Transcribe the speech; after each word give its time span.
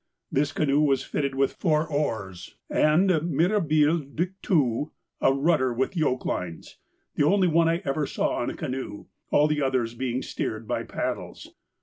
This 0.31 0.51
canoe 0.51 0.79
was 0.81 1.03
fitted 1.03 1.35
with 1.35 1.53
four 1.53 1.87
oars 1.87 2.55
and, 2.71 3.21
mirabile 3.21 3.99
dictu, 3.99 4.89
a 5.21 5.31
rudder 5.31 5.71
with 5.75 5.95
yoke 5.95 6.25
lines, 6.25 6.77
the 7.13 7.23
only 7.23 7.47
one 7.47 7.69
I 7.69 7.83
ever 7.85 8.07
saw 8.07 8.37
on 8.37 8.49
a 8.49 8.55
canoe, 8.57 9.05
all 9.29 9.47
the 9.47 9.61
others 9.61 9.93
being 9.93 10.23
steered 10.23 10.67
by 10.67 10.85
paddles. 10.85 11.53